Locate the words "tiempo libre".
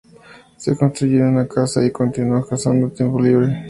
2.97-3.59